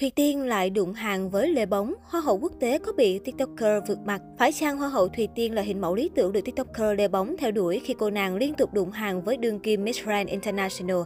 Thùy 0.00 0.10
Tiên 0.10 0.42
lại 0.42 0.70
đụng 0.70 0.92
hàng 0.92 1.30
với 1.30 1.48
Lê 1.48 1.66
Bóng, 1.66 1.94
Hoa 2.02 2.20
hậu 2.20 2.38
quốc 2.38 2.52
tế 2.60 2.78
có 2.78 2.92
bị 2.92 3.18
TikToker 3.18 3.82
vượt 3.88 3.98
mặt. 4.04 4.22
Phải 4.38 4.52
chăng 4.52 4.78
Hoa 4.78 4.88
hậu 4.88 5.08
Thùy 5.08 5.28
Tiên 5.34 5.54
là 5.54 5.62
hình 5.62 5.80
mẫu 5.80 5.94
lý 5.94 6.10
tưởng 6.14 6.32
được 6.32 6.40
TikToker 6.44 6.98
Lê 6.98 7.08
Bóng 7.08 7.36
theo 7.38 7.50
đuổi 7.50 7.80
khi 7.84 7.94
cô 7.98 8.10
nàng 8.10 8.36
liên 8.36 8.54
tục 8.54 8.74
đụng 8.74 8.90
hàng 8.90 9.22
với 9.22 9.36
đương 9.36 9.60
kim 9.60 9.84
Miss 9.84 10.04
Grand 10.04 10.28
International? 10.28 10.96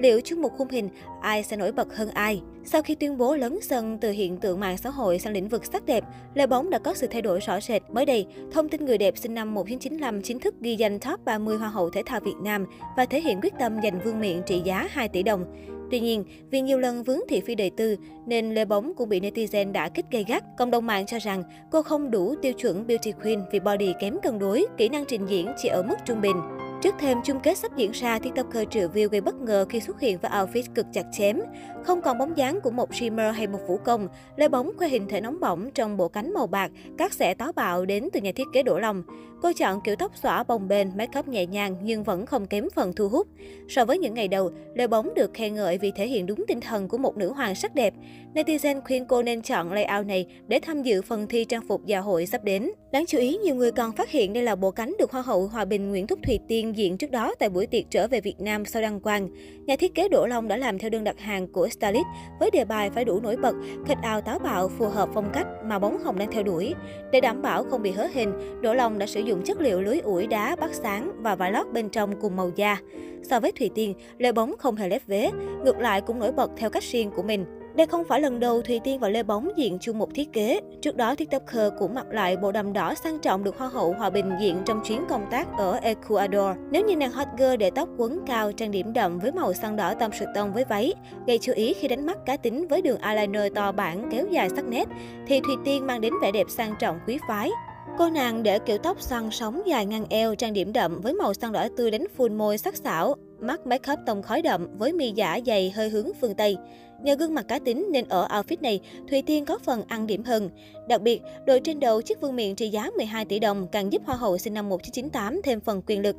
Liệu 0.00 0.20
chung 0.20 0.42
một 0.42 0.48
khung 0.58 0.68
hình, 0.68 0.88
ai 1.20 1.42
sẽ 1.42 1.56
nổi 1.56 1.72
bật 1.72 1.96
hơn 1.96 2.08
ai? 2.10 2.42
Sau 2.64 2.82
khi 2.82 2.94
tuyên 2.94 3.18
bố 3.18 3.36
lấn 3.36 3.60
sân 3.62 3.98
từ 4.00 4.10
hiện 4.10 4.36
tượng 4.36 4.60
mạng 4.60 4.78
xã 4.78 4.90
hội 4.90 5.18
sang 5.18 5.32
lĩnh 5.32 5.48
vực 5.48 5.64
sắc 5.64 5.86
đẹp, 5.86 6.04
Lê 6.34 6.46
Bóng 6.46 6.70
đã 6.70 6.78
có 6.78 6.94
sự 6.94 7.06
thay 7.06 7.22
đổi 7.22 7.40
rõ 7.40 7.60
rệt. 7.60 7.82
Mới 7.92 8.06
đây, 8.06 8.26
thông 8.52 8.68
tin 8.68 8.84
người 8.84 8.98
đẹp 8.98 9.18
sinh 9.18 9.34
năm 9.34 9.54
1995 9.54 10.22
chính 10.22 10.38
thức 10.38 10.54
ghi 10.60 10.76
danh 10.76 10.98
top 10.98 11.24
30 11.24 11.58
Hoa 11.58 11.68
hậu 11.68 11.90
thể 11.90 12.02
thao 12.06 12.20
Việt 12.20 12.36
Nam 12.42 12.66
và 12.96 13.04
thể 13.04 13.20
hiện 13.20 13.40
quyết 13.42 13.52
tâm 13.58 13.76
giành 13.82 14.00
vương 14.04 14.20
miện 14.20 14.42
trị 14.46 14.62
giá 14.64 14.88
2 14.90 15.08
tỷ 15.08 15.22
đồng. 15.22 15.44
Tuy 15.90 16.00
nhiên, 16.00 16.24
vì 16.50 16.60
nhiều 16.60 16.78
lần 16.78 17.02
vướng 17.02 17.20
thị 17.28 17.40
phi 17.40 17.54
đời 17.54 17.70
tư 17.70 17.96
nên 18.26 18.54
Lê 18.54 18.64
Bóng 18.64 18.92
cũng 18.96 19.08
bị 19.08 19.20
netizen 19.20 19.72
đã 19.72 19.88
kích 19.88 20.06
gây 20.10 20.24
gắt. 20.28 20.44
Cộng 20.58 20.70
đồng 20.70 20.86
mạng 20.86 21.06
cho 21.06 21.18
rằng 21.18 21.42
cô 21.70 21.82
không 21.82 22.10
đủ 22.10 22.34
tiêu 22.42 22.52
chuẩn 22.52 22.86
beauty 22.86 23.12
queen 23.22 23.40
vì 23.52 23.60
body 23.60 23.92
kém 24.00 24.16
cân 24.22 24.38
đối, 24.38 24.66
kỹ 24.76 24.88
năng 24.88 25.04
trình 25.04 25.26
diễn 25.26 25.52
chỉ 25.62 25.68
ở 25.68 25.82
mức 25.82 25.96
trung 26.06 26.20
bình. 26.20 26.36
Trước 26.80 26.94
thêm 26.98 27.18
chung 27.24 27.40
kết 27.40 27.58
sắp 27.58 27.76
diễn 27.76 27.90
ra, 27.90 28.18
TikToker 28.18 28.68
triệu 28.70 28.88
view 28.88 29.08
gây 29.08 29.20
bất 29.20 29.34
ngờ 29.34 29.66
khi 29.68 29.80
xuất 29.80 30.00
hiện 30.00 30.18
với 30.18 30.30
outfit 30.30 30.62
cực 30.74 30.86
chặt 30.92 31.06
chém. 31.12 31.40
Không 31.84 32.02
còn 32.02 32.18
bóng 32.18 32.36
dáng 32.36 32.60
của 32.60 32.70
một 32.70 32.94
streamer 32.94 33.34
hay 33.34 33.46
một 33.46 33.58
vũ 33.66 33.76
công, 33.76 34.08
Lê 34.36 34.48
Bóng 34.48 34.70
khoe 34.76 34.88
hình 34.88 35.08
thể 35.08 35.20
nóng 35.20 35.40
bỏng 35.40 35.70
trong 35.74 35.96
bộ 35.96 36.08
cánh 36.08 36.34
màu 36.34 36.46
bạc, 36.46 36.70
các 36.98 37.12
xẻ 37.12 37.34
táo 37.34 37.52
bạo 37.52 37.84
đến 37.84 38.08
từ 38.12 38.20
nhà 38.20 38.32
thiết 38.36 38.46
kế 38.52 38.62
Đỗ 38.62 38.78
Long. 38.78 39.02
Cô 39.42 39.52
chọn 39.56 39.80
kiểu 39.80 39.96
tóc 39.96 40.16
xõa 40.16 40.42
bồng 40.42 40.68
bềnh, 40.68 40.96
make 40.96 41.18
up 41.18 41.28
nhẹ 41.28 41.46
nhàng 41.46 41.76
nhưng 41.82 42.04
vẫn 42.04 42.26
không 42.26 42.46
kém 42.46 42.68
phần 42.74 42.92
thu 42.92 43.08
hút. 43.08 43.26
So 43.68 43.84
với 43.84 43.98
những 43.98 44.14
ngày 44.14 44.28
đầu, 44.28 44.50
Lê 44.74 44.86
Bóng 44.86 45.14
được 45.14 45.34
khen 45.34 45.54
ngợi 45.54 45.78
vì 45.78 45.90
thể 45.90 46.06
hiện 46.06 46.26
đúng 46.26 46.44
tinh 46.48 46.60
thần 46.60 46.88
của 46.88 46.98
một 46.98 47.16
nữ 47.16 47.32
hoàng 47.32 47.54
sắc 47.54 47.74
đẹp. 47.74 47.94
Netizen 48.34 48.80
khuyên 48.80 49.06
cô 49.06 49.22
nên 49.22 49.42
chọn 49.42 49.72
layout 49.72 50.06
này 50.06 50.26
để 50.48 50.60
tham 50.62 50.82
dự 50.82 51.02
phần 51.02 51.26
thi 51.26 51.44
trang 51.44 51.62
phục 51.68 51.86
dạ 51.86 52.00
hội 52.00 52.26
sắp 52.26 52.44
đến. 52.44 52.70
Đáng 52.92 53.06
chú 53.06 53.18
ý, 53.18 53.36
nhiều 53.36 53.54
người 53.54 53.72
còn 53.72 53.92
phát 53.92 54.10
hiện 54.10 54.32
đây 54.32 54.42
là 54.42 54.56
bộ 54.56 54.70
cánh 54.70 54.94
được 54.98 55.10
Hoa 55.12 55.22
hậu 55.22 55.46
Hòa 55.46 55.64
Bình 55.64 55.90
Nguyễn 55.90 56.06
Thúc 56.06 56.18
Thùy 56.26 56.38
Tiên 56.48 56.76
diện 56.76 56.98
trước 56.98 57.10
đó 57.10 57.34
tại 57.38 57.48
buổi 57.48 57.66
tiệc 57.66 57.84
trở 57.90 58.06
về 58.08 58.20
Việt 58.20 58.40
Nam 58.40 58.64
sau 58.64 58.82
đăng 58.82 59.00
quang. 59.00 59.28
Nhà 59.66 59.76
thiết 59.76 59.94
kế 59.94 60.08
Đỗ 60.08 60.26
Long 60.26 60.48
đã 60.48 60.56
làm 60.56 60.78
theo 60.78 60.90
đơn 60.90 61.04
đặt 61.04 61.20
hàng 61.20 61.48
của 61.48 61.68
stylist 61.68 62.04
với 62.40 62.50
đề 62.50 62.64
bài 62.64 62.90
phải 62.90 63.04
đủ 63.04 63.20
nổi 63.20 63.36
bật, 63.36 63.54
khịch 63.86 63.98
áo 64.02 64.20
táo 64.20 64.38
bạo 64.38 64.68
phù 64.68 64.88
hợp 64.88 65.08
phong 65.14 65.30
cách 65.32 65.46
mà 65.64 65.78
bóng 65.78 65.98
hồng 65.98 66.18
đang 66.18 66.32
theo 66.32 66.42
đuổi. 66.42 66.74
Để 67.12 67.20
đảm 67.20 67.42
bảo 67.42 67.64
không 67.64 67.82
bị 67.82 67.90
hớ 67.90 68.06
hình, 68.14 68.60
Đỗ 68.60 68.74
Long 68.74 68.98
đã 68.98 69.06
sử 69.06 69.20
dụng 69.20 69.29
dụng 69.30 69.42
chất 69.42 69.60
liệu 69.60 69.80
lưới 69.80 69.98
ủi 69.98 70.26
đá 70.26 70.56
bắt 70.56 70.70
sáng 70.74 71.12
và 71.22 71.34
vải 71.34 71.52
lót 71.52 71.66
bên 71.72 71.88
trong 71.88 72.20
cùng 72.20 72.36
màu 72.36 72.50
da. 72.56 72.76
So 73.22 73.40
với 73.40 73.52
Thùy 73.52 73.70
Tiên, 73.74 73.94
Lê 74.18 74.32
Bóng 74.32 74.54
không 74.58 74.76
hề 74.76 74.88
lép 74.88 75.02
vế, 75.06 75.30
ngược 75.64 75.78
lại 75.78 76.00
cũng 76.00 76.18
nổi 76.18 76.32
bật 76.32 76.50
theo 76.56 76.70
cách 76.70 76.82
riêng 76.82 77.10
của 77.16 77.22
mình. 77.22 77.44
Đây 77.76 77.86
không 77.86 78.04
phải 78.04 78.20
lần 78.20 78.40
đầu 78.40 78.62
Thùy 78.62 78.80
Tiên 78.84 78.98
và 78.98 79.08
Lê 79.08 79.22
Bóng 79.22 79.48
diện 79.56 79.78
chung 79.80 79.98
một 79.98 80.14
thiết 80.14 80.32
kế. 80.32 80.60
Trước 80.82 80.96
đó, 80.96 81.14
TikToker 81.14 81.72
cũng 81.78 81.94
mặc 81.94 82.06
lại 82.10 82.36
bộ 82.36 82.52
đầm 82.52 82.72
đỏ 82.72 82.94
sang 82.94 83.18
trọng 83.18 83.44
được 83.44 83.58
Hoa 83.58 83.68
hậu 83.68 83.92
Hòa 83.92 84.10
Bình 84.10 84.30
diện 84.40 84.56
trong 84.64 84.80
chuyến 84.84 85.04
công 85.08 85.26
tác 85.30 85.48
ở 85.58 85.78
Ecuador. 85.82 86.56
Nếu 86.70 86.84
như 86.84 86.96
nàng 86.96 87.12
hot 87.12 87.28
girl 87.38 87.56
để 87.56 87.70
tóc 87.70 87.88
quấn 87.96 88.20
cao, 88.26 88.52
trang 88.52 88.70
điểm 88.70 88.92
đậm 88.92 89.18
với 89.18 89.32
màu 89.32 89.52
xăng 89.52 89.76
đỏ 89.76 89.94
tông 89.94 90.12
sượt 90.12 90.28
tông 90.34 90.52
với 90.52 90.64
váy, 90.64 90.94
gây 91.26 91.38
chú 91.38 91.52
ý 91.52 91.74
khi 91.74 91.88
đánh 91.88 92.06
mắt 92.06 92.18
cá 92.26 92.36
tính 92.36 92.68
với 92.68 92.82
đường 92.82 93.00
eyeliner 93.00 93.54
to 93.54 93.72
bản 93.72 94.08
kéo 94.12 94.26
dài 94.30 94.48
sắc 94.56 94.64
nét, 94.64 94.88
thì 95.26 95.40
Thùy 95.40 95.54
Tiên 95.64 95.86
mang 95.86 96.00
đến 96.00 96.12
vẻ 96.22 96.32
đẹp 96.32 96.46
sang 96.48 96.74
trọng 96.78 96.98
quý 97.06 97.18
phái. 97.28 97.50
Cô 97.98 98.10
nàng 98.10 98.42
để 98.42 98.58
kiểu 98.58 98.78
tóc 98.78 99.02
xoăn 99.02 99.30
sóng 99.30 99.62
dài 99.66 99.86
ngang 99.86 100.04
eo, 100.10 100.34
trang 100.34 100.52
điểm 100.52 100.72
đậm 100.72 101.00
với 101.00 101.12
màu 101.12 101.34
xanh 101.34 101.52
đỏ 101.52 101.68
tươi 101.76 101.90
đánh 101.90 102.04
full 102.16 102.36
môi 102.36 102.58
sắc 102.58 102.76
sảo, 102.76 103.14
mắt 103.40 103.66
make 103.66 103.92
up 103.92 103.98
tông 104.06 104.22
khói 104.22 104.42
đậm 104.42 104.78
với 104.78 104.92
mi 104.92 105.12
giả 105.12 105.38
dày 105.46 105.70
hơi 105.70 105.88
hướng 105.88 106.10
phương 106.20 106.34
Tây. 106.34 106.56
Nhờ 107.02 107.14
gương 107.14 107.34
mặt 107.34 107.44
cá 107.48 107.58
tính 107.58 107.88
nên 107.92 108.08
ở 108.08 108.28
outfit 108.28 108.56
này, 108.60 108.80
Thùy 109.10 109.22
Tiên 109.22 109.44
có 109.44 109.58
phần 109.58 109.82
ăn 109.88 110.06
điểm 110.06 110.24
hơn. 110.24 110.50
Đặc 110.88 111.02
biệt, 111.02 111.22
đội 111.46 111.60
trên 111.60 111.80
đầu 111.80 112.02
chiếc 112.02 112.20
vương 112.20 112.36
miện 112.36 112.54
trị 112.54 112.68
giá 112.68 112.90
12 112.96 113.24
tỷ 113.24 113.38
đồng 113.38 113.66
càng 113.72 113.92
giúp 113.92 114.02
Hoa 114.04 114.16
hậu 114.16 114.38
sinh 114.38 114.54
năm 114.54 114.68
1998 114.68 115.42
thêm 115.42 115.60
phần 115.60 115.82
quyền 115.86 116.02
lực. 116.02 116.16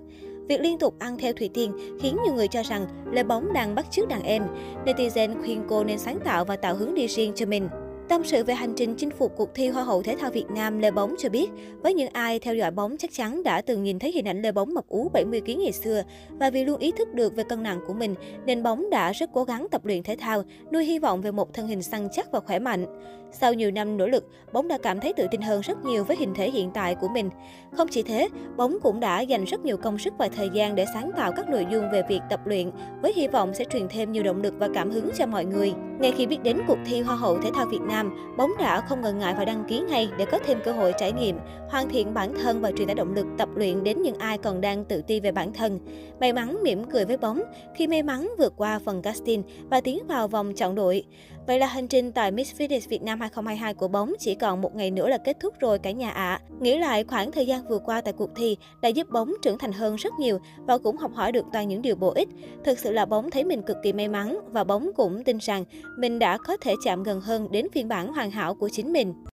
Việc 0.49 0.61
liên 0.61 0.79
tục 0.79 0.95
ăn 0.99 1.17
theo 1.17 1.33
Thùy 1.33 1.49
Tiên 1.53 1.71
khiến 2.01 2.17
nhiều 2.25 2.33
người 2.33 2.47
cho 2.47 2.63
rằng 2.63 2.87
Lê 3.11 3.23
Bóng 3.23 3.53
đang 3.53 3.75
bắt 3.75 3.85
chước 3.91 4.07
đàn 4.07 4.23
em. 4.23 4.43
Netizen 4.85 5.43
khuyên 5.43 5.63
cô 5.69 5.83
nên 5.83 5.97
sáng 5.97 6.19
tạo 6.25 6.45
và 6.45 6.55
tạo 6.55 6.75
hướng 6.75 6.93
đi 6.93 7.07
riêng 7.07 7.31
cho 7.35 7.45
mình. 7.45 7.67
Tâm 8.11 8.23
sự 8.23 8.43
về 8.43 8.53
hành 8.53 8.73
trình 8.75 8.95
chinh 8.95 9.11
phục 9.11 9.33
cuộc 9.37 9.49
thi 9.55 9.67
Hoa 9.67 9.83
hậu 9.83 10.03
Thể 10.03 10.15
thao 10.15 10.31
Việt 10.31 10.45
Nam, 10.49 10.79
Lê 10.79 10.91
Bóng 10.91 11.15
cho 11.17 11.29
biết, 11.29 11.49
với 11.83 11.93
những 11.93 12.09
ai 12.13 12.39
theo 12.39 12.55
dõi 12.55 12.71
bóng 12.71 12.97
chắc 12.97 13.13
chắn 13.13 13.43
đã 13.43 13.61
từng 13.61 13.83
nhìn 13.83 13.99
thấy 13.99 14.11
hình 14.11 14.25
ảnh 14.25 14.41
Lê 14.41 14.51
Bóng 14.51 14.73
mập 14.73 14.87
ú 14.87 15.09
70 15.09 15.41
kg 15.41 15.59
ngày 15.59 15.71
xưa 15.71 16.03
và 16.29 16.49
vì 16.49 16.65
luôn 16.65 16.79
ý 16.79 16.91
thức 16.91 17.13
được 17.13 17.35
về 17.35 17.43
cân 17.43 17.63
nặng 17.63 17.79
của 17.87 17.93
mình 17.93 18.15
nên 18.45 18.63
Bóng 18.63 18.89
đã 18.89 19.11
rất 19.11 19.29
cố 19.33 19.43
gắng 19.43 19.67
tập 19.71 19.85
luyện 19.85 20.03
thể 20.03 20.15
thao, 20.19 20.43
nuôi 20.73 20.85
hy 20.85 20.99
vọng 20.99 21.21
về 21.21 21.31
một 21.31 21.53
thân 21.53 21.67
hình 21.67 21.83
săn 21.83 22.07
chắc 22.11 22.31
và 22.31 22.39
khỏe 22.39 22.59
mạnh. 22.59 22.85
Sau 23.31 23.53
nhiều 23.53 23.71
năm 23.71 23.97
nỗ 23.97 24.07
lực, 24.07 24.29
Bóng 24.53 24.67
đã 24.67 24.77
cảm 24.83 24.99
thấy 24.99 25.13
tự 25.13 25.27
tin 25.31 25.41
hơn 25.41 25.61
rất 25.61 25.85
nhiều 25.85 26.03
với 26.03 26.17
hình 26.17 26.33
thể 26.35 26.51
hiện 26.51 26.71
tại 26.73 26.95
của 26.95 27.07
mình. 27.07 27.29
Không 27.71 27.87
chỉ 27.87 28.03
thế, 28.03 28.27
Bóng 28.57 28.77
cũng 28.83 28.99
đã 28.99 29.21
dành 29.21 29.45
rất 29.45 29.65
nhiều 29.65 29.77
công 29.77 29.97
sức 29.97 30.13
và 30.17 30.29
thời 30.29 30.49
gian 30.53 30.75
để 30.75 30.85
sáng 30.93 31.11
tạo 31.17 31.31
các 31.31 31.49
nội 31.49 31.65
dung 31.71 31.85
về 31.91 32.03
việc 32.09 32.21
tập 32.29 32.39
luyện, 32.45 32.71
với 33.01 33.13
hy 33.15 33.27
vọng 33.27 33.53
sẽ 33.53 33.65
truyền 33.65 33.87
thêm 33.89 34.11
nhiều 34.11 34.23
động 34.23 34.41
lực 34.41 34.53
và 34.57 34.69
cảm 34.73 34.91
hứng 34.91 35.09
cho 35.17 35.25
mọi 35.25 35.45
người. 35.45 35.73
Ngay 36.01 36.11
khi 36.17 36.25
biết 36.25 36.43
đến 36.43 36.57
cuộc 36.67 36.77
thi 36.85 37.01
Hoa 37.01 37.15
hậu 37.15 37.41
Thể 37.41 37.51
thao 37.53 37.65
Việt 37.65 37.81
Nam, 37.81 38.35
Bóng 38.37 38.51
đá 38.59 38.81
không 38.81 39.01
ngần 39.01 39.19
ngại 39.19 39.35
và 39.37 39.45
đăng 39.45 39.63
ký 39.63 39.79
ngay 39.79 40.11
để 40.17 40.25
có 40.25 40.39
thêm 40.45 40.59
cơ 40.65 40.71
hội 40.71 40.93
trải 40.97 41.11
nghiệm, 41.11 41.37
hoàn 41.71 41.89
thiện 41.89 42.13
bản 42.13 42.33
thân 42.41 42.61
và 42.61 42.71
truyền 42.71 42.87
tải 42.87 42.95
động 42.95 43.13
lực 43.13 43.25
tập 43.37 43.49
luyện 43.55 43.83
đến 43.83 44.01
những 44.01 44.17
ai 44.17 44.37
còn 44.37 44.61
đang 44.61 44.85
tự 44.85 45.01
ti 45.01 45.19
về 45.19 45.31
bản 45.31 45.53
thân. 45.53 45.79
May 46.19 46.33
mắn 46.33 46.57
mỉm 46.63 46.83
cười 46.83 47.05
với 47.05 47.17
Bóng, 47.17 47.41
khi 47.75 47.87
may 47.87 48.03
mắn 48.03 48.29
vượt 48.37 48.53
qua 48.57 48.79
phần 48.79 49.01
casting 49.01 49.43
và 49.69 49.81
tiến 49.81 49.99
vào 50.07 50.27
vòng 50.27 50.53
chọn 50.53 50.75
đội. 50.75 51.03
Vậy 51.47 51.59
là 51.59 51.67
hành 51.67 51.87
trình 51.87 52.11
tại 52.11 52.31
Miss 52.31 52.55
Fitness 52.55 52.89
Việt 52.89 53.01
Nam 53.01 53.19
2022 53.19 53.73
của 53.73 53.87
Bóng 53.87 54.13
chỉ 54.19 54.35
còn 54.35 54.61
một 54.61 54.75
ngày 54.75 54.91
nữa 54.91 55.07
là 55.07 55.17
kết 55.17 55.37
thúc 55.39 55.59
rồi 55.59 55.79
cả 55.79 55.91
nhà 55.91 56.09
ạ. 56.09 56.39
À. 56.41 56.41
Nghĩ 56.59 56.77
lại 56.77 57.03
khoảng 57.03 57.31
thời 57.31 57.47
gian 57.47 57.67
vừa 57.67 57.79
qua 57.79 58.01
tại 58.01 58.13
cuộc 58.13 58.29
thi 58.35 58.57
đã 58.81 58.89
giúp 58.89 59.09
Bóng 59.09 59.33
trưởng 59.41 59.57
thành 59.57 59.71
hơn 59.71 59.95
rất 59.95 60.13
nhiều 60.19 60.39
và 60.57 60.77
cũng 60.77 60.97
học 60.97 61.11
hỏi 61.13 61.31
được 61.31 61.45
toàn 61.53 61.67
những 61.67 61.81
điều 61.81 61.95
bổ 61.95 62.09
ích. 62.09 62.29
Thực 62.63 62.79
sự 62.79 62.91
là 62.91 63.05
Bóng 63.05 63.31
thấy 63.31 63.43
mình 63.43 63.61
cực 63.61 63.77
kỳ 63.83 63.93
may 63.93 64.07
mắn 64.07 64.39
và 64.47 64.63
Bóng 64.63 64.91
cũng 64.95 65.23
tin 65.23 65.37
rằng 65.37 65.65
mình 65.97 66.19
đã 66.19 66.37
có 66.37 66.57
thể 66.57 66.73
chạm 66.83 67.03
gần 67.03 67.21
hơn 67.21 67.51
đến 67.51 67.67
phiên 67.73 67.87
bản 67.87 68.13
hoàn 68.13 68.31
hảo 68.31 68.55
của 68.55 68.69
chính 68.69 68.93
mình. 68.93 69.13